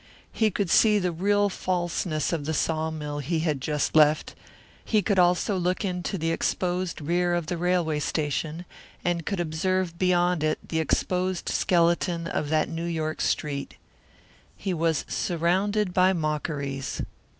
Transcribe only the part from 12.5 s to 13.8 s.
New York street.